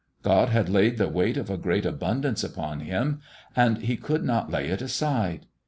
[0.23, 3.21] God had laid the weight of a great abundance upon him,
[3.55, 5.45] and he could not lay it aside.